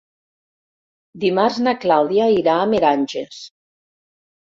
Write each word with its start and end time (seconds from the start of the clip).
Dimarts 1.25 1.61
na 1.67 1.75
Clàudia 1.85 2.33
irà 2.41 2.59
a 2.61 2.67
Meranges. 2.75 3.47